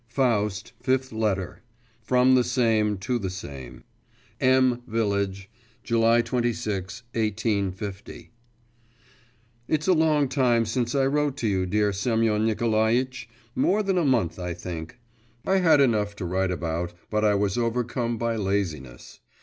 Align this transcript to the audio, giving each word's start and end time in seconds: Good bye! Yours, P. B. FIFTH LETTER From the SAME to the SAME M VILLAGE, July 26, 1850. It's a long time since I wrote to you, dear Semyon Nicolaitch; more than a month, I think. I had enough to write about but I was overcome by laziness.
Good 0.11 0.15
bye! 0.15 0.39
Yours, 0.39 0.61
P. 0.63 0.67
B. 0.71 0.83
FIFTH 0.83 1.11
LETTER 1.11 1.61
From 2.01 2.33
the 2.33 2.43
SAME 2.43 2.97
to 2.97 3.19
the 3.19 3.29
SAME 3.29 3.83
M 4.39 4.81
VILLAGE, 4.87 5.47
July 5.83 6.23
26, 6.23 7.03
1850. 7.13 8.31
It's 9.67 9.87
a 9.87 9.93
long 9.93 10.27
time 10.27 10.65
since 10.65 10.95
I 10.95 11.05
wrote 11.05 11.37
to 11.37 11.47
you, 11.47 11.67
dear 11.67 11.93
Semyon 11.93 12.47
Nicolaitch; 12.47 13.29
more 13.53 13.83
than 13.83 13.99
a 13.99 14.03
month, 14.03 14.39
I 14.39 14.55
think. 14.55 14.97
I 15.45 15.57
had 15.57 15.79
enough 15.79 16.15
to 16.15 16.25
write 16.25 16.49
about 16.49 16.93
but 17.11 17.23
I 17.23 17.35
was 17.35 17.55
overcome 17.59 18.17
by 18.17 18.37
laziness. 18.37 19.19